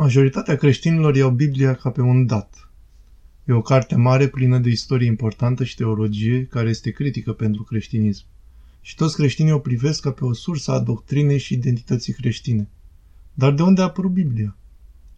Majoritatea 0.00 0.56
creștinilor 0.56 1.16
iau 1.16 1.30
Biblia 1.30 1.74
ca 1.74 1.90
pe 1.90 2.00
un 2.00 2.26
dat. 2.26 2.70
E 3.44 3.52
o 3.52 3.62
carte 3.62 3.96
mare 3.96 4.28
plină 4.28 4.58
de 4.58 4.68
istorie 4.68 5.06
importantă 5.06 5.64
și 5.64 5.76
teologie 5.76 6.44
care 6.44 6.68
este 6.68 6.90
critică 6.90 7.32
pentru 7.32 7.62
creștinism. 7.62 8.24
Și 8.80 8.94
toți 8.94 9.14
creștinii 9.14 9.52
o 9.52 9.58
privesc 9.58 10.02
ca 10.02 10.10
pe 10.10 10.24
o 10.24 10.32
sursă 10.32 10.70
a 10.70 10.78
doctrinei 10.78 11.38
și 11.38 11.54
identității 11.54 12.12
creștine. 12.12 12.68
Dar 13.34 13.52
de 13.52 13.62
unde 13.62 13.80
a 13.80 13.84
apărut 13.84 14.10
Biblia? 14.10 14.56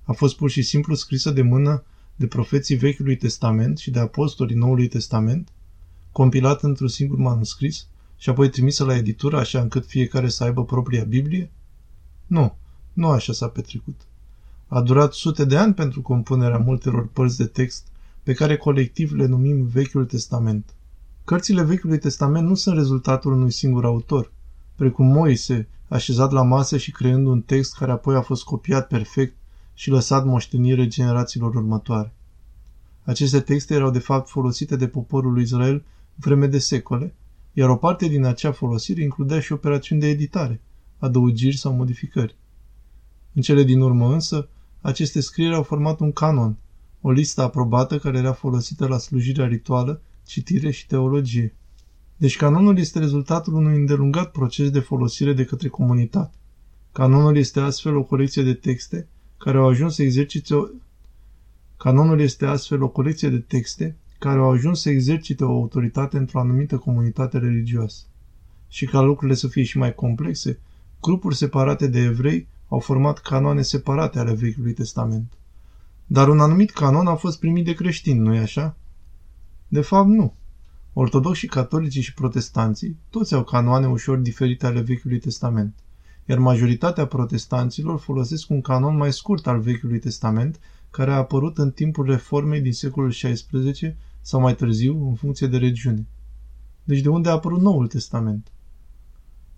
A 0.03 0.13
fost 0.13 0.37
pur 0.37 0.51
și 0.51 0.63
simplu 0.63 0.94
scrisă 0.94 1.30
de 1.30 1.42
mână 1.42 1.85
de 2.17 2.26
profeții 2.26 2.76
Vechiului 2.76 3.17
Testament 3.17 3.78
și 3.78 3.90
de 3.90 3.99
apostolii 3.99 4.56
Noului 4.56 4.88
Testament, 4.88 5.49
compilat 6.12 6.62
într-un 6.62 6.88
singur 6.88 7.19
manuscris 7.19 7.87
și 8.17 8.28
apoi 8.28 8.49
trimisă 8.49 8.85
la 8.85 8.96
editură 8.96 9.38
așa 9.38 9.60
încât 9.60 9.87
fiecare 9.87 10.28
să 10.28 10.44
aibă 10.44 10.64
propria 10.64 11.04
Biblie? 11.04 11.51
Nu, 12.26 12.56
nu 12.92 13.08
așa 13.08 13.33
s-a 13.33 13.49
petrecut. 13.49 14.01
A 14.75 14.81
durat 14.81 15.13
sute 15.13 15.45
de 15.45 15.57
ani 15.57 15.75
pentru 15.75 16.02
compunerea 16.02 16.59
multelor 16.59 17.09
părți 17.09 17.37
de 17.37 17.47
text 17.47 17.87
pe 18.23 18.33
care 18.33 18.57
colectiv 18.57 19.13
le 19.13 19.27
numim 19.27 19.63
Vechiul 19.65 20.05
Testament. 20.05 20.75
Cărțile 21.25 21.63
Vechiului 21.63 21.99
Testament 21.99 22.49
nu 22.49 22.55
sunt 22.55 22.77
rezultatul 22.77 23.33
unui 23.33 23.51
singur 23.51 23.85
autor, 23.85 24.33
precum 24.77 25.07
Moise, 25.07 25.69
așezat 25.89 26.33
la 26.33 26.43
masă 26.43 26.77
și 26.77 26.91
creând 26.91 27.27
un 27.27 27.41
text 27.41 27.77
care 27.77 27.91
apoi 27.91 28.15
a 28.15 28.21
fost 28.21 28.45
copiat 28.45 28.89
perfect 28.89 29.37
și 29.75 29.91
lăsat 29.91 30.25
moștenire 30.25 30.87
generațiilor 30.87 31.55
următoare. 31.55 32.15
Aceste 33.05 33.41
texte 33.41 33.75
erau 33.75 33.91
de 33.91 33.99
fapt 33.99 34.29
folosite 34.29 34.77
de 34.77 34.89
poporul 34.89 35.33
lui 35.33 35.43
Israel 35.43 35.85
vreme 36.15 36.47
de 36.47 36.59
secole, 36.59 37.15
iar 37.52 37.69
o 37.69 37.77
parte 37.77 38.09
din 38.09 38.25
acea 38.25 38.52
folosire 38.52 39.02
includea 39.02 39.41
și 39.41 39.52
operațiuni 39.52 40.01
de 40.01 40.09
editare, 40.09 40.61
adăugiri 40.99 41.57
sau 41.57 41.73
modificări. 41.73 42.37
În 43.35 43.43
cele 43.43 43.63
din 43.63 43.80
urmă 43.80 44.13
însă, 44.13 44.49
aceste 44.83 45.21
scrieri 45.21 45.55
au 45.55 45.63
format 45.63 46.01
un 46.01 46.13
canon, 46.13 46.57
o 47.01 47.11
listă 47.11 47.43
aprobată 47.43 47.99
care 47.99 48.19
era 48.19 48.33
folosită 48.33 48.87
la 48.87 48.99
slujirea 48.99 49.47
rituală, 49.47 50.02
citire 50.27 50.71
și 50.71 50.87
teologie. 50.87 51.55
Deci 52.16 52.37
canonul 52.37 52.79
este 52.79 52.99
rezultatul 52.99 53.55
unui 53.55 53.77
îndelungat 53.77 54.30
proces 54.30 54.71
de 54.71 54.80
folosire 54.80 55.33
de 55.33 55.45
către 55.45 55.69
comunitate. 55.69 56.37
Canonul 56.93 57.37
este 57.37 57.61
astfel 57.61 57.97
o 57.97 58.02
colecție 58.02 58.43
de 58.43 58.55
texte 58.55 59.09
care 59.39 59.59
au 59.59 59.69
ajuns 59.69 59.95
să 59.95 60.02
exercite 60.02 60.55
o... 60.55 60.66
Canonul 61.77 62.21
este 62.21 62.46
astfel 62.46 62.83
o 62.83 62.89
colecție 62.89 63.29
de 63.29 63.39
texte 63.39 63.96
care 64.19 64.39
au 64.39 64.50
ajuns 64.50 64.80
să 64.80 64.91
exercite 64.91 65.44
o 65.44 65.52
autoritate 65.52 66.17
într-o 66.17 66.41
anumită 66.41 66.77
comunitate 66.77 67.39
religioasă. 67.39 68.05
Și 68.69 68.86
ca 68.86 69.00
lucrurile 69.00 69.36
să 69.36 69.48
fie 69.48 69.62
și 69.62 69.78
mai 69.78 69.94
complexe, 69.94 70.58
grupuri 71.00 71.36
separate 71.36 71.86
de 71.86 71.98
evrei 71.98 72.46
au 72.72 72.78
format 72.78 73.18
canoane 73.18 73.62
separate 73.62 74.18
ale 74.18 74.34
Vechiului 74.34 74.72
Testament. 74.72 75.32
Dar 76.06 76.28
un 76.28 76.40
anumit 76.40 76.70
canon 76.70 77.06
a 77.06 77.14
fost 77.14 77.38
primit 77.38 77.64
de 77.64 77.72
creștini, 77.72 78.18
nu-i 78.18 78.38
așa? 78.38 78.76
De 79.68 79.80
fapt, 79.80 80.08
nu. 80.08 80.34
Ortodoxii, 80.92 81.48
catolicii 81.48 82.02
și 82.02 82.14
protestanții, 82.14 82.96
toți 83.10 83.34
au 83.34 83.44
canoane 83.44 83.88
ușor 83.88 84.18
diferite 84.18 84.66
ale 84.66 84.80
Vechiului 84.80 85.18
Testament, 85.18 85.74
iar 86.26 86.38
majoritatea 86.38 87.06
protestanților 87.06 87.98
folosesc 87.98 88.50
un 88.50 88.60
canon 88.60 88.96
mai 88.96 89.12
scurt 89.12 89.46
al 89.46 89.60
Vechiului 89.60 89.98
Testament, 89.98 90.60
care 90.90 91.10
a 91.10 91.16
apărut 91.16 91.58
în 91.58 91.70
timpul 91.70 92.06
reformei 92.06 92.60
din 92.60 92.72
secolul 92.72 93.10
XVI 93.10 93.96
sau 94.20 94.40
mai 94.40 94.54
târziu, 94.54 95.08
în 95.08 95.14
funcție 95.14 95.46
de 95.46 95.56
regiune. 95.56 96.06
Deci 96.84 97.00
de 97.00 97.08
unde 97.08 97.28
a 97.28 97.32
apărut 97.32 97.60
Noul 97.60 97.86
Testament? 97.86 98.52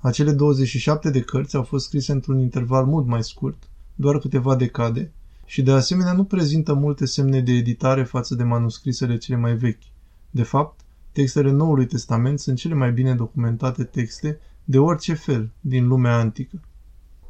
Acele 0.04 0.32
27 0.32 1.10
de 1.10 1.20
cărți 1.20 1.56
au 1.56 1.62
fost 1.62 1.84
scrise 1.84 2.12
într-un 2.12 2.38
interval 2.38 2.84
mult 2.84 3.06
mai 3.06 3.22
scurt, 3.22 3.68
doar 3.94 4.18
câteva 4.18 4.56
decade, 4.56 5.12
și 5.46 5.62
de 5.62 5.70
asemenea 5.70 6.12
nu 6.12 6.24
prezintă 6.24 6.74
multe 6.74 7.06
semne 7.06 7.40
de 7.40 7.52
editare 7.52 8.02
față 8.02 8.34
de 8.34 8.42
manuscrisele 8.42 9.16
cele 9.16 9.38
mai 9.38 9.54
vechi. 9.54 9.82
De 10.30 10.42
fapt, 10.42 10.80
textele 11.12 11.50
Noului 11.50 11.86
Testament 11.86 12.40
sunt 12.40 12.58
cele 12.58 12.74
mai 12.74 12.92
bine 12.92 13.14
documentate 13.14 13.84
texte 13.84 14.38
de 14.64 14.78
orice 14.78 15.14
fel 15.14 15.50
din 15.60 15.86
lumea 15.86 16.18
antică. 16.18 16.60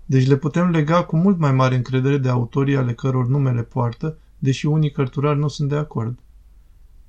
Deci 0.07 0.27
le 0.27 0.37
putem 0.37 0.71
lega 0.71 1.05
cu 1.05 1.17
mult 1.17 1.39
mai 1.39 1.53
mare 1.53 1.75
încredere 1.75 2.19
de 2.19 2.29
autorii 2.29 2.77
ale 2.77 2.95
căror 2.95 3.27
numele 3.27 3.63
poartă, 3.63 4.19
deși 4.39 4.67
unii 4.67 4.91
cărturari 4.91 5.39
nu 5.39 5.49
sunt 5.49 5.69
de 5.69 5.77
acord. 5.77 6.19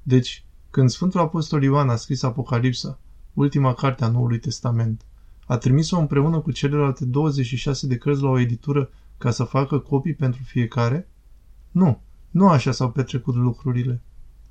Deci, 0.04 0.46
când 0.70 0.90
Sfântul 0.90 1.20
Apostol 1.20 1.64
Ioan 1.64 1.90
a 1.90 1.96
scris 1.96 2.24
Apocalipsa, 2.24 3.00
ultima 3.34 3.74
carte 3.74 4.04
a 4.04 4.08
Noului 4.08 4.40
Testament, 4.40 5.02
a 5.46 5.58
trimis-o 5.58 6.00
împreună 6.00 6.40
cu 6.40 6.52
celelalte 6.52 7.06
26 7.06 7.88
de 7.88 7.98
cărți 7.98 8.22
la 8.22 8.30
o 8.30 8.40
editură 8.40 8.90
ca 9.18 9.32
să 9.32 9.44
facă 9.44 9.80
copii 9.80 10.14
pentru 10.14 10.44
fiecare? 10.44 11.10
Nu, 11.72 12.02
nu 12.32 12.48
așa 12.48 12.72
s-au 12.72 12.92
petrecut 12.92 13.36
lucrurile. 13.36 14.02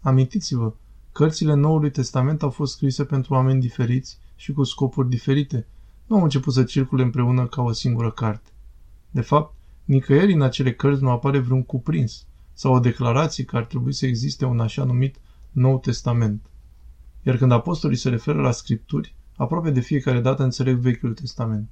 Amintiți-vă, 0.00 0.74
cărțile 1.12 1.54
Noului 1.54 1.90
Testament 1.90 2.42
au 2.42 2.50
fost 2.50 2.72
scrise 2.72 3.04
pentru 3.04 3.34
oameni 3.34 3.60
diferiți 3.60 4.18
și 4.36 4.52
cu 4.52 4.62
scopuri 4.62 5.08
diferite. 5.08 5.66
Nu 6.06 6.16
au 6.16 6.22
început 6.22 6.52
să 6.52 6.64
circule 6.64 7.02
împreună 7.02 7.46
ca 7.46 7.62
o 7.62 7.72
singură 7.72 8.10
carte. 8.10 8.50
De 9.10 9.20
fapt, 9.20 9.54
nicăieri 9.84 10.32
în 10.32 10.42
acele 10.42 10.74
cărți 10.74 11.02
nu 11.02 11.10
apare 11.10 11.38
vreun 11.38 11.62
cuprins 11.62 12.26
sau 12.52 12.74
o 12.74 12.78
declarație 12.78 13.44
că 13.44 13.56
ar 13.56 13.64
trebui 13.64 13.92
să 13.92 14.06
existe 14.06 14.44
un 14.44 14.60
așa 14.60 14.84
numit 14.84 15.16
Nou 15.50 15.78
Testament. 15.78 16.46
Iar 17.22 17.36
când 17.36 17.52
apostolii 17.52 17.96
se 17.96 18.08
referă 18.08 18.40
la 18.40 18.50
scripturi, 18.50 19.14
aproape 19.36 19.70
de 19.70 19.80
fiecare 19.80 20.20
dată 20.20 20.42
înțeleg 20.42 20.76
Vechiul 20.76 21.14
Testament. 21.14 21.68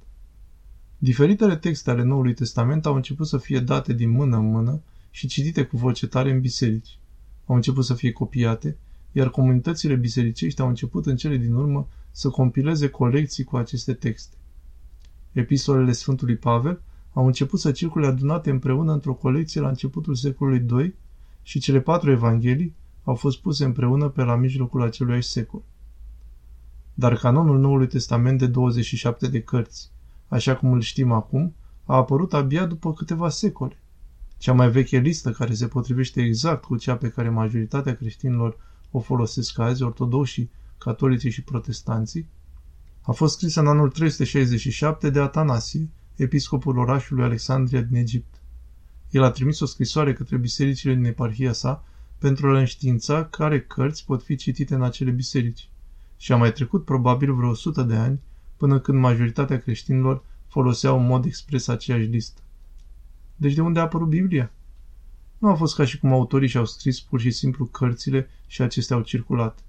Diferitele 0.97 1.55
texte 1.55 1.89
ale 1.89 2.03
Noului 2.03 2.33
Testament 2.33 2.85
au 2.85 2.95
început 2.95 3.27
să 3.27 3.37
fie 3.37 3.59
date 3.59 3.93
din 3.93 4.09
mână 4.09 4.37
în 4.37 4.45
mână 4.45 4.81
și 5.09 5.27
citite 5.27 5.63
cu 5.63 5.77
voce 5.77 6.07
tare 6.07 6.31
în 6.31 6.39
biserici. 6.39 6.99
Au 7.45 7.55
început 7.55 7.85
să 7.85 7.93
fie 7.93 8.11
copiate, 8.11 8.77
iar 9.11 9.29
comunitățile 9.29 9.95
bisericești 9.95 10.61
au 10.61 10.67
început 10.67 11.05
în 11.05 11.15
cele 11.15 11.37
din 11.37 11.53
urmă 11.53 11.87
să 12.11 12.29
compileze 12.29 12.89
colecții 12.89 13.43
cu 13.43 13.57
aceste 13.57 13.93
texte. 13.93 14.35
Epistolele 15.31 15.91
Sfântului 15.91 16.35
Pavel 16.35 16.81
au 17.13 17.25
început 17.25 17.59
să 17.59 17.71
circule 17.71 18.07
adunate 18.07 18.49
împreună 18.49 18.91
într-o 18.91 19.13
colecție 19.13 19.61
la 19.61 19.67
începutul 19.67 20.15
secolului 20.15 20.65
II 20.71 20.95
și 21.41 21.59
cele 21.59 21.79
patru 21.79 22.11
evanghelii 22.11 22.75
au 23.03 23.15
fost 23.15 23.41
puse 23.41 23.65
împreună 23.65 24.09
pe 24.09 24.23
la 24.23 24.35
mijlocul 24.35 24.81
acelui 24.81 25.23
secol. 25.23 25.61
Dar 26.93 27.15
canonul 27.15 27.59
Noului 27.59 27.87
Testament 27.87 28.39
de 28.39 28.47
27 28.47 29.27
de 29.27 29.41
cărți, 29.41 29.91
așa 30.27 30.55
cum 30.55 30.71
îl 30.71 30.81
știm 30.81 31.11
acum, 31.11 31.55
a 31.85 31.95
apărut 31.95 32.33
abia 32.33 32.65
după 32.65 32.93
câteva 32.93 33.29
secole. 33.29 33.77
Cea 34.37 34.53
mai 34.53 34.69
veche 34.69 34.97
listă, 34.97 35.31
care 35.31 35.53
se 35.53 35.67
potrivește 35.67 36.21
exact 36.21 36.63
cu 36.63 36.77
cea 36.77 36.97
pe 36.97 37.09
care 37.09 37.29
majoritatea 37.29 37.95
creștinilor 37.95 38.57
o 38.91 38.99
folosesc 38.99 39.59
azi, 39.59 39.83
ortodoxii, 39.83 40.51
catolicii 40.77 41.29
și 41.29 41.43
protestanții, 41.43 42.27
a 43.01 43.11
fost 43.11 43.33
scrisă 43.35 43.59
în 43.59 43.67
anul 43.67 43.89
367 43.89 45.09
de 45.09 45.19
Atanasie, 45.19 45.89
episcopul 46.15 46.77
orașului 46.77 47.23
Alexandria 47.23 47.81
din 47.81 47.95
Egipt. 47.95 48.41
El 49.09 49.23
a 49.23 49.31
trimis 49.31 49.59
o 49.59 49.65
scrisoare 49.65 50.13
către 50.13 50.37
bisericile 50.37 50.93
din 50.93 51.03
eparhia 51.03 51.53
sa 51.53 51.83
pentru 52.17 52.47
a 52.47 52.51
le 52.51 52.59
înștiința 52.59 53.25
care 53.25 53.61
cărți 53.61 54.05
pot 54.05 54.23
fi 54.23 54.35
citite 54.35 54.75
în 54.75 54.83
acele 54.83 55.11
biserici. 55.11 55.69
Și 56.23 56.31
a 56.31 56.35
mai 56.35 56.51
trecut 56.51 56.85
probabil 56.85 57.33
vreo 57.33 57.49
100 57.49 57.83
de 57.83 57.95
ani 57.95 58.19
până 58.57 58.79
când 58.79 58.99
majoritatea 58.99 59.59
creștinilor 59.59 60.23
foloseau 60.47 60.99
în 60.99 61.05
mod 61.05 61.25
expres 61.25 61.67
aceeași 61.67 62.05
listă. 62.05 62.41
Deci 63.35 63.53
de 63.53 63.61
unde 63.61 63.79
a 63.79 63.81
apărut 63.81 64.07
Biblia? 64.07 64.51
Nu 65.37 65.49
a 65.49 65.55
fost 65.55 65.75
ca 65.75 65.85
și 65.85 65.99
cum 65.99 66.11
autorii 66.11 66.47
și-au 66.47 66.65
scris 66.65 66.99
pur 66.99 67.19
și 67.19 67.31
simplu 67.31 67.65
cărțile 67.65 68.29
și 68.47 68.61
acestea 68.61 68.95
au 68.95 69.01
circulat. 69.01 69.63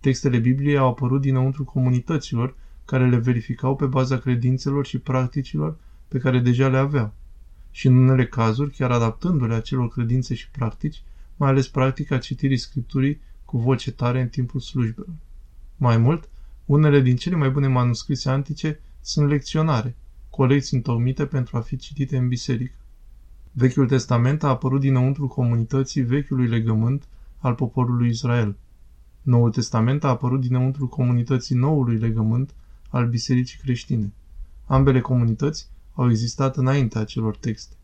Textele 0.00 0.38
Bibliei 0.38 0.76
au 0.76 0.88
apărut 0.88 1.20
dinăuntru 1.20 1.64
comunităților 1.64 2.54
care 2.84 3.08
le 3.08 3.16
verificau 3.16 3.76
pe 3.76 3.86
baza 3.86 4.18
credințelor 4.18 4.86
și 4.86 4.98
practicilor 4.98 5.76
pe 6.08 6.18
care 6.18 6.38
deja 6.38 6.68
le 6.68 6.78
aveau. 6.78 7.12
Și 7.70 7.86
în 7.86 7.96
unele 7.96 8.26
cazuri, 8.26 8.70
chiar 8.70 8.90
adaptându-le 8.90 9.54
acelor 9.54 9.88
credințe 9.88 10.34
și 10.34 10.50
practici, 10.50 11.02
mai 11.36 11.48
ales 11.48 11.68
practica 11.68 12.18
citirii 12.18 12.56
Scripturii 12.56 13.20
cu 13.44 13.58
voce 13.58 13.92
tare 13.92 14.20
în 14.20 14.28
timpul 14.28 14.60
slujbelor. 14.60 15.14
Mai 15.76 15.96
mult, 15.96 16.28
unele 16.64 17.00
din 17.00 17.16
cele 17.16 17.36
mai 17.36 17.50
bune 17.50 17.66
manuscrise 17.66 18.30
antice 18.30 18.80
sunt 19.00 19.28
lecționare, 19.28 19.96
colecții 20.30 20.76
întocmite 20.76 21.26
pentru 21.26 21.56
a 21.56 21.60
fi 21.60 21.76
citite 21.76 22.16
în 22.16 22.28
biserică. 22.28 22.74
Vechiul 23.52 23.86
Testament 23.86 24.42
a 24.42 24.48
apărut 24.48 24.80
dinăuntru 24.80 25.26
comunității 25.26 26.02
vechiului 26.02 26.46
legământ 26.48 27.08
al 27.38 27.54
poporului 27.54 28.08
Israel. 28.08 28.56
Noul 29.22 29.50
Testament 29.50 30.04
a 30.04 30.08
apărut 30.08 30.40
dinăuntru 30.40 30.88
comunității 30.88 31.56
noului 31.56 31.98
legământ 31.98 32.54
al 32.88 33.08
bisericii 33.08 33.58
creștine. 33.62 34.12
Ambele 34.64 35.00
comunități 35.00 35.68
au 35.94 36.10
existat 36.10 36.56
înaintea 36.56 37.00
acelor 37.00 37.36
texte. 37.36 37.74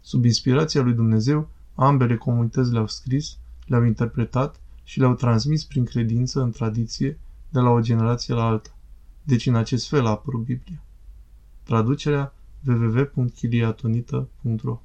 Sub 0.00 0.24
inspirația 0.24 0.82
lui 0.82 0.92
Dumnezeu, 0.92 1.48
ambele 1.74 2.16
comunități 2.16 2.72
le-au 2.72 2.86
scris, 2.86 3.38
le-au 3.66 3.84
interpretat 3.84 4.60
și 4.84 4.98
le-au 4.98 5.14
transmis 5.14 5.64
prin 5.64 5.84
credință 5.84 6.40
în 6.40 6.50
tradiție 6.50 7.18
de 7.48 7.60
la 7.60 7.70
o 7.70 7.80
generație 7.80 8.34
la 8.34 8.44
alta. 8.44 8.78
Deci 9.22 9.46
în 9.46 9.54
acest 9.54 9.88
fel 9.88 10.06
a 10.06 10.10
apărut 10.10 10.44
Biblia. 10.44 10.82
Traducerea 11.62 12.34
www.chiliatonita.ro 12.66 14.80